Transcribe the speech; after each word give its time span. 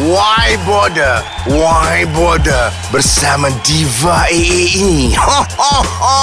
Why 0.00 0.56
Border? 0.64 1.20
Why 1.44 2.08
Border? 2.16 2.72
Bersama 2.88 3.52
Diva 3.60 4.24
AA 4.32 4.80
ini. 4.80 5.12
Ho, 5.12 5.44
ho, 5.44 5.76
ho. 5.84 6.20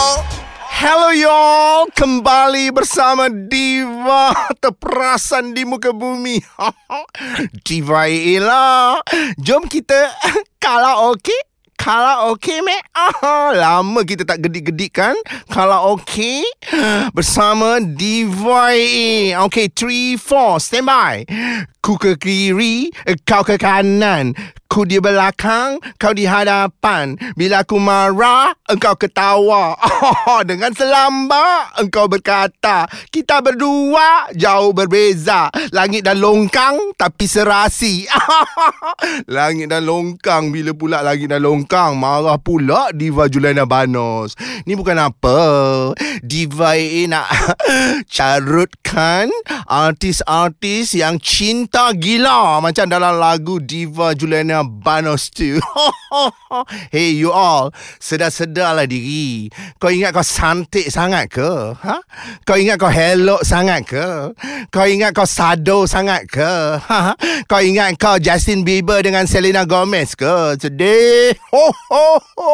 Hello 0.81 1.13
y'all, 1.13 1.85
kembali 1.93 2.73
bersama 2.73 3.29
Diva 3.29 4.33
terperasan 4.57 5.53
di 5.53 5.61
muka 5.61 5.93
bumi. 5.93 6.41
Diva 7.61 8.09
AA 8.09 8.41
lah. 8.41 8.97
Jom 9.37 9.69
kita 9.69 10.09
kalau 10.65 11.13
okey 11.13 11.37
kalau 11.77 12.33
okey, 12.33 12.65
mek. 12.65 12.83
Ah, 12.97 13.53
lama 13.53 14.01
kita 14.01 14.25
tak 14.25 14.41
gedik-gedik 14.41 14.97
kan? 14.97 15.13
Kalau 15.47 15.95
okey, 15.95 16.41
bersama 17.13 17.77
Diva 17.79 18.73
AA. 18.73 19.37
Okey, 19.45 19.69
3, 19.71 20.17
4, 20.17 20.57
stand 20.57 20.89
by. 20.89 21.23
Ku 21.87 21.95
ke 21.95 22.19
kiri, 22.19 22.91
kau 23.23 23.47
ke 23.47 23.55
kanan. 23.55 24.35
Ku 24.67 24.83
di 24.83 24.99
belakang, 24.99 25.79
kau 25.95 26.11
di 26.11 26.27
hadapan. 26.27 27.15
Bila 27.39 27.63
aku 27.63 27.79
marah, 27.79 28.51
engkau 28.67 28.99
ketawa. 28.99 29.79
Dengan 30.49 30.75
selamba, 30.75 31.71
engkau 31.79 32.11
berkata. 32.11 32.91
Kita 33.07 33.39
berdua 33.39 34.27
jauh 34.35 34.75
berbeza. 34.75 35.47
Langit 35.71 36.03
dan 36.03 36.19
longkang, 36.19 36.75
tapi 36.99 37.23
serasi. 37.23 38.03
langit 39.39 39.71
dan 39.71 39.87
longkang, 39.87 40.51
bila 40.51 40.75
pula 40.75 40.99
langit 40.99 41.31
dan 41.31 41.39
longkang? 41.47 41.95
Marah 41.95 42.35
pula 42.35 42.91
Diva 42.91 43.31
Juliana 43.31 43.63
Banos. 43.63 44.35
Ni 44.67 44.75
bukan 44.75 44.99
apa. 44.99 45.39
Diva 46.19 46.75
AA 46.75 47.07
nak 47.07 47.31
carutkan 48.15 49.31
artis-artis 49.63 50.91
yang 50.91 51.23
cinta 51.23 51.76
gila 51.77 52.57
macam 52.57 52.89
dalam 52.89 53.21
lagu 53.21 53.61
Diva 53.61 54.17
Juliana 54.17 54.65
Banos 54.65 55.29
tu. 55.29 55.61
hey 56.93 57.13
you 57.13 57.29
all, 57.29 57.69
sedar-sedarlah 58.01 58.89
diri. 58.89 59.53
Kau 59.77 59.93
ingat 59.93 60.09
kau 60.09 60.25
santik 60.25 60.89
sangat 60.89 61.29
ke? 61.29 61.77
Ha? 61.77 62.01
Kau 62.49 62.57
ingat 62.57 62.81
kau 62.81 62.89
hello 62.89 63.37
sangat 63.45 63.85
ke? 63.85 64.33
Kau 64.73 64.89
ingat 64.89 65.13
kau 65.13 65.29
sado 65.29 65.85
sangat 65.85 66.25
ke? 66.25 66.81
Ha? 66.81 67.13
Kau 67.45 67.61
ingat 67.61 67.93
kau 68.01 68.17
Justin 68.17 68.65
Bieber 68.65 69.05
dengan 69.05 69.29
Selena 69.29 69.61
Gomez 69.61 70.17
ke? 70.17 70.57
Sedih. 70.57 71.37
Ho 71.53 71.69
ho 71.69 72.07
ho. 72.17 72.51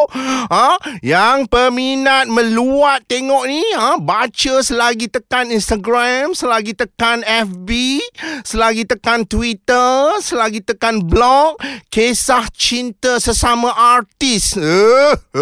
Ha? 0.52 1.00
Yang 1.00 1.48
peminat 1.48 2.28
meluat 2.28 3.06
tengok 3.08 3.46
ni, 3.46 3.64
ha? 3.78 3.96
baca 4.02 4.54
selagi 4.60 5.08
tekan 5.08 5.54
Instagram, 5.54 6.34
selagi 6.34 6.74
tekan 6.74 7.22
FB, 7.24 8.02
selagi 8.42 8.84
tekan 8.90 9.13
Twitter, 9.22 10.18
selagi 10.18 10.66
tekan 10.66 11.06
blog, 11.06 11.62
kisah 11.94 12.50
cinta 12.50 13.22
sesama 13.22 13.70
artis. 13.70 14.58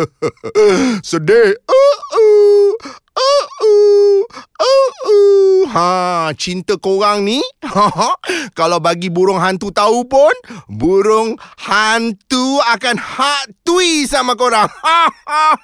Sedih. 1.07 1.55
Uh, 1.63 1.97
uh, 2.11 2.71
uh, 3.15 3.45
uh, 3.63 4.19
uh, 4.59 4.91
uh. 5.07 5.61
Ha, 5.71 5.87
cinta 6.35 6.75
korang 6.75 7.23
ni, 7.23 7.39
kalau 8.59 8.83
bagi 8.83 9.07
burung 9.07 9.39
hantu 9.39 9.71
tahu 9.71 10.03
pun, 10.03 10.35
burung 10.67 11.39
hantu 11.63 12.59
akan 12.67 12.99
hak 12.99 13.55
tui 13.63 14.03
sama 14.03 14.35
korang. 14.35 14.67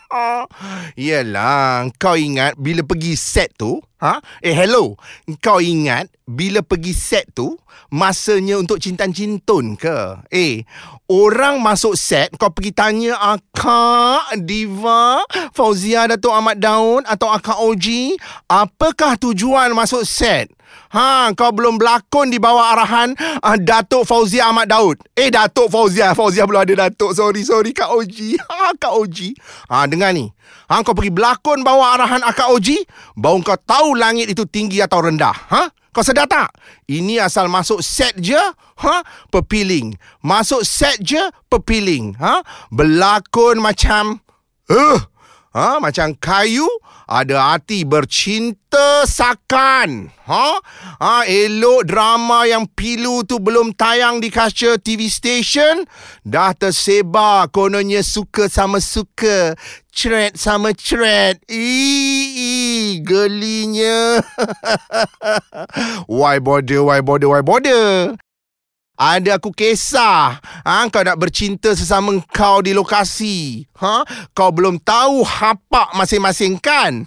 Yelah, 0.95 1.91
kau 1.99 2.15
ingat 2.15 2.55
bila 2.55 2.87
pergi 2.87 3.19
set 3.19 3.51
tu, 3.59 3.83
Ha? 3.97 4.21
Eh 4.45 4.53
hello, 4.53 4.93
kau 5.41 5.57
ingat 5.57 6.05
bila 6.29 6.61
pergi 6.61 6.93
set 6.93 7.33
tu 7.33 7.57
masanya 7.89 8.61
untuk 8.61 8.77
cintan-cintun 8.77 9.73
ke? 9.73 10.21
Eh, 10.29 10.69
orang 11.09 11.57
masuk 11.57 11.97
set 11.97 12.29
kau 12.37 12.53
pergi 12.53 12.77
tanya 12.77 13.17
akak 13.17 14.37
Diva, 14.45 15.25
Fauzia 15.49 16.05
Datuk 16.05 16.29
Ahmad 16.29 16.61
Daun 16.61 17.09
atau 17.09 17.33
akak 17.33 17.57
Oji, 17.57 18.13
apakah 18.45 19.17
tujuan 19.17 19.73
masuk 19.73 20.05
set? 20.05 20.53
Ha, 20.91 21.35
kau 21.35 21.51
belum 21.51 21.75
berlakon 21.75 22.31
di 22.31 22.39
bawah 22.39 22.75
arahan 22.75 23.11
uh, 23.43 23.57
Datuk 23.59 24.07
Fauzia 24.07 24.47
Ahmad 24.47 24.71
Daud. 24.71 24.99
Eh, 25.15 25.27
Datuk 25.27 25.67
Fauzia. 25.67 26.15
Fauzia 26.15 26.47
belum 26.47 26.63
ada 26.63 26.87
Datuk. 26.87 27.11
Sorry, 27.11 27.43
sorry. 27.43 27.71
Kak 27.75 27.91
Oji. 27.91 28.39
Ha, 28.47 28.73
Kak 28.79 28.95
Oji. 28.95 29.37
Ha, 29.69 29.85
dengar 29.85 30.15
ni. 30.15 30.31
Ha, 30.67 30.83
kau 30.83 30.91
pergi 30.91 31.11
berlakon 31.11 31.63
bawah 31.63 31.95
arahan 31.95 32.23
Kak 32.35 32.51
Oji, 32.51 32.83
baru 33.15 33.39
kau 33.39 33.55
tahu 33.55 33.95
langit 33.95 34.27
itu 34.27 34.43
tinggi 34.43 34.83
atau 34.83 34.99
rendah. 34.99 35.35
Ha? 35.51 35.71
Kau 35.95 36.03
sedar 36.03 36.27
tak? 36.27 36.53
Ini 36.85 37.23
asal 37.23 37.47
masuk 37.49 37.81
set 37.81 38.13
je, 38.19 38.37
ha? 38.83 38.95
Pepiling. 39.33 39.95
Masuk 40.21 40.61
set 40.61 40.99
je, 41.01 41.19
pepiling. 41.49 42.13
Ha? 42.19 42.43
Berlakon 42.69 43.63
macam... 43.63 44.21
Uh, 44.67 44.99
ha? 45.57 45.81
Macam 45.81 46.13
kayu 46.13 46.69
ada 47.09 47.55
hati 47.57 47.81
bercinta 47.81 49.09
sakan. 49.09 50.13
Ha? 50.29 50.47
Ha, 51.01 51.25
elok 51.25 51.89
drama 51.89 52.45
yang 52.45 52.69
pilu 52.69 53.25
tu 53.25 53.41
belum 53.41 53.73
tayang 53.73 54.21
di 54.21 54.29
kaca 54.29 54.77
TV 54.77 55.09
station. 55.09 55.87
Dah 56.21 56.53
tersebar 56.53 57.49
kononnya 57.49 58.05
suka 58.05 58.45
sama 58.45 58.77
suka. 58.77 59.57
Thread 59.89 60.37
sama 60.37 60.77
thread. 60.77 61.41
Ii, 61.49 63.01
gelinya. 63.01 64.21
why 66.05 66.37
bother, 66.37 66.85
why 66.85 67.01
bother, 67.01 67.33
why 67.33 67.41
bother? 67.41 68.13
Ada 68.97 69.37
aku 69.37 69.53
kisah 69.53 70.41
ha? 70.41 70.75
Kau 70.89 71.05
nak 71.05 71.21
bercinta 71.21 71.69
sesama 71.77 72.17
kau 72.33 72.65
di 72.65 72.73
lokasi 72.73 73.61
ha? 73.77 74.01
Kau 74.33 74.49
belum 74.49 74.81
tahu 74.81 75.21
hapak 75.21 75.93
masing-masing 75.93 76.57
kan 76.57 77.05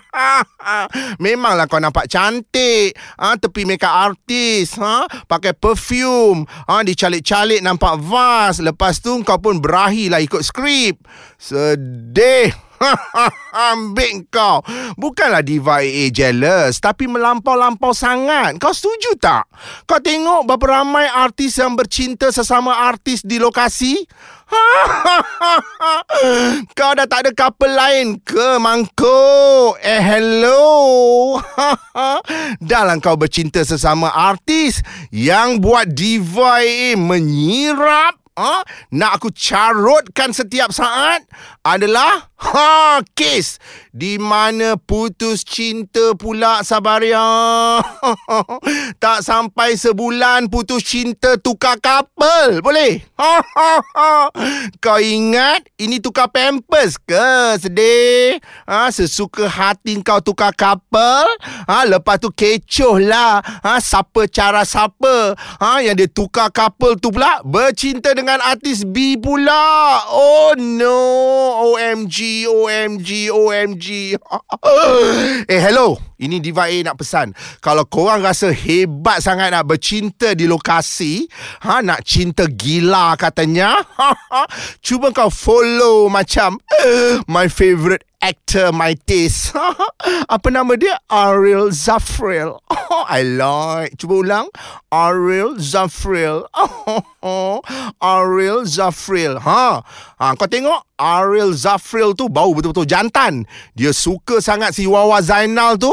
Memanglah 1.22 1.70
kau 1.70 1.78
nampak 1.78 2.10
cantik 2.10 2.98
ha? 3.14 3.38
Tepi 3.38 3.62
makeup 3.62 3.94
artis 3.94 4.74
ha? 4.74 5.06
Pakai 5.30 5.54
perfume 5.54 6.50
ha? 6.66 6.82
Dicalik-calik 6.82 7.62
nampak 7.62 7.94
vas 8.02 8.58
Lepas 8.58 8.98
tu 8.98 9.14
kau 9.22 9.38
pun 9.38 9.62
berahilah 9.62 10.18
ikut 10.18 10.42
skrip 10.42 10.98
Sedih 11.38 12.50
Ambil 13.72 14.28
kau 14.28 14.60
Bukanlah 14.98 15.40
Diva 15.40 15.80
AA 15.80 16.10
jealous 16.10 16.82
Tapi 16.82 17.08
melampau-lampau 17.08 17.96
sangat 17.96 18.58
Kau 18.58 18.74
setuju 18.74 19.16
tak? 19.18 19.48
Kau 19.88 20.00
tengok 20.00 20.48
berapa 20.48 20.82
ramai 20.82 21.08
artis 21.08 21.58
yang 21.58 21.76
bercinta 21.78 22.28
sesama 22.34 22.90
artis 22.90 23.24
di 23.24 23.40
lokasi? 23.40 24.04
Kau 26.78 26.92
dah 26.92 27.08
tak 27.08 27.26
ada 27.26 27.30
couple 27.32 27.72
lain 27.72 28.20
ke 28.20 28.60
Mangkuk? 28.60 29.80
Eh 29.80 30.02
hello 30.04 31.40
Dah 32.68 32.82
lah 32.84 33.00
kau 33.00 33.16
bercinta 33.16 33.64
sesama 33.64 34.12
artis 34.12 34.84
Yang 35.08 35.48
buat 35.64 35.86
Diva 35.90 36.60
AA 36.60 36.94
menyirap 37.00 38.24
ha? 38.38 38.62
nak 38.94 39.10
aku 39.18 39.30
carutkan 39.32 40.34
setiap 40.34 40.70
saat 40.74 41.24
adalah 41.62 42.33
ha 42.52 43.00
kes 43.16 43.58
di 43.94 44.20
mana 44.20 44.76
putus 44.76 45.46
cinta 45.46 46.12
pula 46.18 46.60
Sabaria. 46.66 47.22
tak 49.02 49.24
sampai 49.24 49.78
sebulan 49.78 50.50
putus 50.50 50.84
cinta 50.84 51.38
tukar 51.40 51.78
kapal. 51.80 52.60
Boleh? 52.60 53.00
Kau 54.84 55.00
ingat 55.00 55.64
ini 55.80 56.02
tukar 56.02 56.28
pampers 56.28 57.00
ke? 57.00 57.56
Sedih. 57.58 58.42
Ha, 58.68 58.90
sesuka 58.90 59.46
hati 59.46 59.96
kau 60.04 60.20
tukar 60.20 60.52
kapal. 60.52 61.24
Ha, 61.70 61.86
lepas 61.86 62.18
tu 62.20 62.28
kecoh 62.34 62.98
lah. 62.98 63.40
Ha, 63.40 63.78
siapa 63.78 64.26
cara 64.28 64.66
siapa. 64.66 65.38
Ha, 65.62 65.80
yang 65.80 65.96
dia 65.96 66.10
tukar 66.10 66.50
kapal 66.50 66.98
tu 66.98 67.14
pula 67.14 67.40
bercinta 67.46 68.10
dengan 68.12 68.42
artis 68.42 68.82
B 68.82 69.16
pula. 69.16 70.02
Oh 70.10 70.52
no. 70.58 71.14
OMG, 71.64 72.16
OMG, 72.42 73.30
OMG. 73.30 74.18
eh 75.54 75.60
hello. 75.62 75.94
Ini 76.18 76.42
Diva 76.42 76.66
A 76.66 76.76
nak 76.82 76.98
pesan. 76.98 77.30
Kalau 77.62 77.86
korang 77.86 78.22
rasa 78.22 78.50
hebat 78.50 79.22
sangat 79.22 79.54
nak 79.54 79.66
bercinta 79.66 80.34
di 80.34 80.50
lokasi, 80.50 81.26
ha 81.66 81.82
nak 81.82 82.02
cinta 82.06 82.50
gila 82.50 83.14
katanya, 83.18 83.78
cuba 84.86 85.10
kau 85.10 85.28
follow 85.28 86.06
macam 86.10 86.58
my 87.26 87.50
favorite 87.50 88.06
actor 88.24 88.72
my 88.72 88.96
taste. 89.04 89.52
Apa 90.34 90.48
nama 90.48 90.72
dia? 90.80 90.96
Ariel 91.12 91.68
Zafril. 91.68 92.56
I 93.12 93.20
like. 93.20 94.00
Cuba 94.00 94.24
ulang. 94.24 94.48
Ariel 94.88 95.60
Zafril. 95.60 96.48
Ariel 98.00 98.64
Zafril. 98.64 99.36
Ha. 99.36 99.84
ha. 100.16 100.26
Kau 100.40 100.48
tengok 100.48 100.88
Ariel 100.96 101.52
Zafril 101.52 102.16
tu 102.16 102.32
bau 102.32 102.56
betul-betul 102.56 102.88
jantan. 102.88 103.44
Dia 103.76 103.92
suka 103.92 104.40
sangat 104.40 104.72
si 104.72 104.88
Wawa 104.88 105.20
Zainal 105.20 105.76
tu. 105.76 105.92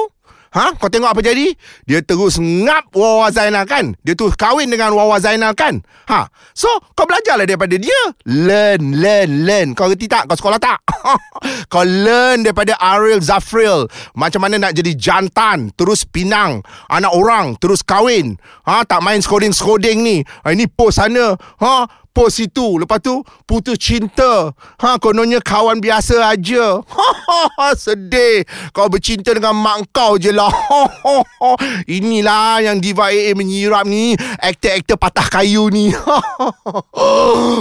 Ha? 0.51 0.75
Kau 0.75 0.91
tengok 0.91 1.15
apa 1.15 1.23
jadi? 1.23 1.55
Dia 1.87 2.03
terus 2.03 2.35
ngap 2.35 2.91
Wawa 2.91 3.31
Zainal 3.31 3.63
kan? 3.63 3.95
Dia 4.03 4.19
tu 4.19 4.27
kahwin 4.35 4.67
dengan 4.67 4.91
Wawa 4.91 5.15
Zainal 5.23 5.55
kan? 5.55 5.79
Ha? 6.11 6.27
So, 6.51 6.67
kau 6.91 7.07
belajarlah 7.07 7.47
daripada 7.47 7.79
dia. 7.79 8.01
Learn, 8.27 8.99
learn, 8.99 9.47
learn. 9.47 9.67
Kau 9.71 9.87
reti 9.87 10.11
tak? 10.11 10.27
Kau 10.27 10.35
sekolah 10.35 10.59
tak? 10.59 10.83
kau 11.71 11.87
learn 11.87 12.43
daripada 12.43 12.75
Ariel 12.83 13.23
Zafril. 13.23 13.87
Macam 14.11 14.43
mana 14.43 14.59
nak 14.59 14.75
jadi 14.75 14.91
jantan, 14.91 15.71
terus 15.79 16.03
pinang 16.03 16.59
anak 16.91 17.15
orang, 17.15 17.55
terus 17.55 17.79
kahwin. 17.79 18.35
Ha? 18.67 18.83
Tak 18.83 18.99
main 18.99 19.23
skoding-skoding 19.23 20.03
ni. 20.03 20.19
Ha, 20.43 20.51
ini 20.51 20.67
post 20.67 20.99
sana. 20.99 21.31
Ha? 21.63 21.87
Post 22.11 22.43
itu 22.43 22.79
Lepas 22.79 22.99
tu 23.03 23.23
Putus 23.51 23.75
cinta. 23.75 24.55
Ha 24.79 24.95
kononnya 24.95 25.43
kawan 25.43 25.83
biasa 25.83 26.23
aja. 26.31 26.79
Ha 26.87 27.75
sedih. 27.75 28.47
Kau 28.71 28.87
bercinta 28.87 29.35
dengan 29.35 29.51
mak 29.51 29.91
kau 29.91 30.15
je 30.15 30.31
lah. 30.31 30.47
Ha, 30.51 31.57
Inilah 31.89 32.63
yang 32.63 32.79
Diva 32.79 33.11
AA 33.11 33.35
menyirap 33.35 33.83
ni. 33.83 34.15
Aktor-aktor 34.39 34.95
patah 34.95 35.27
kayu 35.27 35.67
ni. 35.67 35.91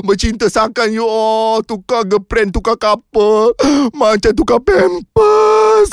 Bercinta 0.07 0.47
sakan 0.47 0.95
you 0.95 1.07
all 1.07 1.65
Tukar 1.65 2.07
girlfriend 2.07 2.53
Tukar 2.55 2.77
couple 2.79 3.57
Macam 3.99 4.31
tukar 4.37 4.63
pampers. 4.63 5.91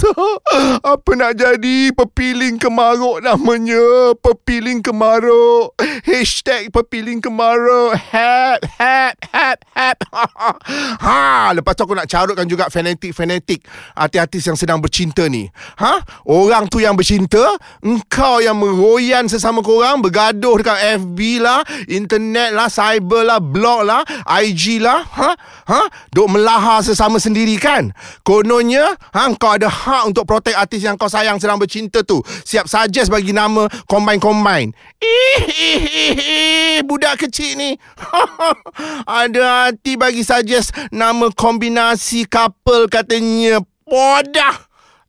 Apa 0.84 1.12
nak 1.18 1.42
jadi? 1.42 1.90
Pepiling 1.96 2.62
kemaruk 2.62 3.26
namanya. 3.26 4.14
Pepiling 4.20 4.86
kemaruk. 4.86 5.74
Hashtag 6.06 6.70
pepiling 6.70 7.18
kemaruk. 7.18 7.98
Hashtag 7.98 8.47
hap, 8.48 9.16
hap, 9.34 9.60
hap, 9.76 9.98
hap. 10.08 10.56
ha, 11.06 11.52
lepas 11.52 11.74
tu 11.76 11.84
aku 11.84 11.96
nak 11.98 12.08
carutkan 12.08 12.48
juga 12.48 12.72
fanatik-fanatik 12.72 13.66
artis-artis 13.98 14.44
yang 14.48 14.58
sedang 14.58 14.80
bercinta 14.80 15.28
ni. 15.28 15.50
Ha? 15.82 16.00
Orang 16.28 16.72
tu 16.72 16.80
yang 16.80 16.96
bercinta, 16.96 17.58
engkau 17.84 18.40
yang 18.40 18.56
meroyan 18.56 19.28
sesama 19.28 19.60
korang, 19.60 20.00
bergaduh 20.00 20.62
dekat 20.62 21.02
FB 21.04 21.20
lah, 21.44 21.62
internet 21.92 22.56
lah, 22.56 22.72
cyber 22.72 23.28
lah, 23.28 23.40
blog 23.44 23.84
lah, 23.88 24.02
IG 24.40 24.80
lah. 24.80 25.04
Ha? 25.04 25.32
Ha? 25.68 25.82
Duk 26.14 26.32
melahar 26.32 26.80
sesama 26.86 27.20
sendiri 27.20 27.60
kan? 27.60 27.92
Kononnya, 28.24 28.96
ha, 29.12 29.28
kau 29.36 29.52
ada 29.56 29.68
hak 29.68 30.08
untuk 30.14 30.24
protek 30.24 30.56
artis 30.56 30.84
yang 30.86 30.96
kau 30.96 31.12
sayang 31.12 31.42
sedang 31.42 31.60
bercinta 31.60 32.02
tu. 32.06 32.24
Siap 32.24 32.70
suggest 32.70 33.12
bagi 33.12 33.34
nama 33.36 33.68
combine-combine. 33.90 34.72
Ih, 34.98 35.44
ih, 35.48 35.82
ih, 35.86 36.16
ih, 36.18 36.78
budak 36.86 37.20
kecil 37.22 37.58
ni. 37.58 37.72
Ada 39.22 39.72
hati 39.72 39.98
bagi 39.98 40.22
suggest 40.22 40.74
nama 40.94 41.30
kombinasi 41.34 42.26
couple 42.30 42.90
katanya. 42.90 43.62
Bodah. 43.88 44.68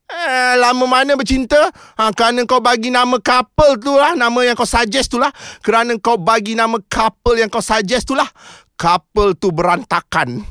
Eh, 0.09 0.55
lama 0.57 0.89
mana 0.89 1.13
bercinta? 1.21 1.69
Ha, 2.01 2.09
kerana 2.17 2.49
kau 2.49 2.65
bagi 2.65 2.89
nama 2.89 3.21
couple 3.21 3.77
tu 3.77 3.93
lah. 3.93 4.17
Nama 4.17 4.39
yang 4.41 4.57
kau 4.57 4.65
suggest 4.65 5.13
tu 5.13 5.21
lah. 5.21 5.29
Kerana 5.61 6.01
kau 6.01 6.17
bagi 6.17 6.57
nama 6.57 6.81
couple 6.89 7.45
yang 7.45 7.53
kau 7.53 7.61
suggest 7.61 8.09
tu 8.09 8.17
lah 8.17 8.29
couple 8.79 9.35
tu 9.35 9.51
berantakan. 9.51 10.47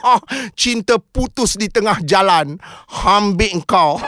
Cinta 0.60 1.02
putus 1.02 1.58
di 1.58 1.66
tengah 1.66 1.98
jalan. 2.06 2.56
Hambik 2.86 3.66
kau. 3.66 3.98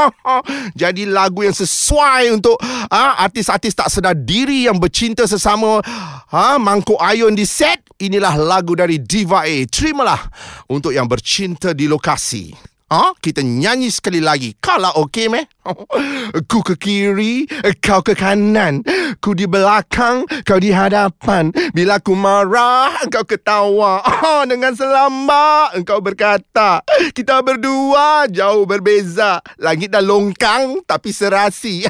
Jadi 0.80 1.08
lagu 1.08 1.42
yang 1.42 1.56
sesuai 1.56 2.36
untuk 2.36 2.60
ha, 2.92 3.24
artis-artis 3.24 3.72
tak 3.72 3.88
sedar 3.88 4.12
diri 4.12 4.68
yang 4.68 4.76
bercinta 4.76 5.24
sesama 5.24 5.80
ha, 6.28 6.60
mangkuk 6.60 7.00
ayun 7.00 7.32
di 7.32 7.48
set. 7.48 7.80
Inilah 7.98 8.38
lagu 8.38 8.78
dari 8.78 9.02
Diva 9.02 9.42
A. 9.42 9.56
Terimalah 9.66 10.30
untuk 10.70 10.94
yang 10.94 11.08
bercinta 11.08 11.74
di 11.74 11.90
lokasi. 11.90 12.77
Ha? 12.88 13.12
Kita 13.20 13.44
nyanyi 13.44 13.92
sekali 13.92 14.16
lagi. 14.16 14.56
Kalau 14.64 15.04
okey 15.04 15.28
meh? 15.28 15.44
Ku 16.50 16.64
ke 16.64 16.80
kiri, 16.80 17.44
kau 17.84 18.00
ke 18.00 18.16
kanan. 18.16 18.80
Ku 19.20 19.36
di 19.36 19.44
belakang, 19.44 20.24
kau 20.48 20.56
di 20.56 20.72
hadapan. 20.72 21.52
Bila 21.76 22.00
ku 22.00 22.16
marah, 22.16 22.96
kau 23.12 23.28
ketawa. 23.28 24.00
Ha, 24.00 24.48
dengan 24.48 24.72
selamba, 24.72 25.76
engkau 25.76 26.00
berkata. 26.00 26.80
Kita 27.12 27.44
berdua 27.44 28.24
jauh 28.32 28.64
berbeza. 28.64 29.44
Langit 29.60 29.92
dah 29.92 30.00
longkang, 30.00 30.80
tapi 30.88 31.12
serasi. 31.12 31.84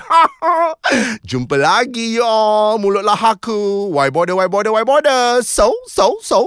Jumpa 1.29 1.55
lagi 1.59 2.19
yo, 2.19 2.75
mulutlah 2.83 3.39
aku. 3.39 3.95
Why 3.95 4.11
border, 4.11 4.35
why 4.35 4.51
border, 4.51 4.75
why 4.75 4.83
border. 4.83 5.43
So, 5.47 5.71
so, 5.87 6.19
so. 6.23 6.47